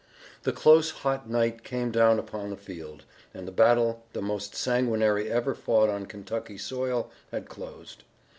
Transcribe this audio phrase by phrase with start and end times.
[0.41, 3.05] The close hot night came down upon the field,
[3.35, 8.03] and the battle, the most sanguinary ever fought on Kentucky soil, had closed.